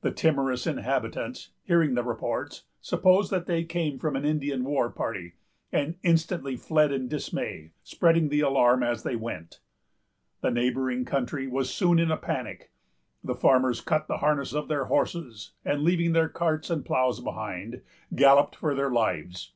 [0.00, 5.34] The timorous inhabitants, hearing the reports, supposed that they came from an Indian war party,
[5.70, 9.60] and instantly fled in dismay, spreading the alarm as they went.
[10.40, 12.72] The neighboring country was soon in a panic.
[13.22, 17.80] The farmers cut the harness of their horses, and, leaving their carts and ploughs behind,
[18.12, 19.52] galloped for their lives.